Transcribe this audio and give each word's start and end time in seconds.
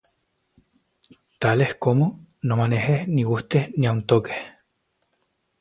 Tales 1.37 1.75
como, 1.75 2.25
No 2.41 2.57
manejes, 2.57 3.07
ni 3.07 3.21
gustes, 3.21 3.69
ni 3.77 3.85
aun 3.85 4.01
toques, 4.07 4.35